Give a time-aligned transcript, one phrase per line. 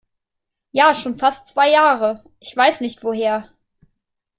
[0.71, 2.23] Ja, schon fast zwei Jahre.
[2.39, 3.51] Ich weiß nicht woher.